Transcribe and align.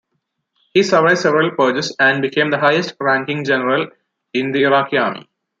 He 0.73 0.81
survived 0.81 1.19
several 1.19 1.51
purges 1.51 1.95
and 1.99 2.23
became 2.23 2.49
the 2.49 2.57
highest-ranking 2.57 3.43
general 3.45 3.89
in 4.33 4.51
the 4.51 4.63
Iraqi 4.63 4.97
Army. 4.97 5.29